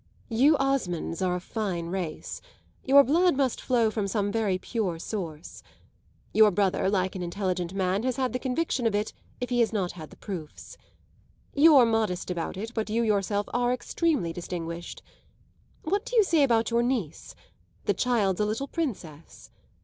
[0.29, 2.41] "You Osmonds are a fine race
[2.83, 5.61] your blood must flow from some very pure source.
[6.33, 9.71] Your brother, like an intelligent man, has had the conviction of it if he has
[9.71, 10.75] not had the proofs.
[11.53, 15.03] You're modest about it, but you yourself are extremely distinguished.
[15.83, 17.35] What do you say about your niece?
[17.85, 19.51] The child's a little princess.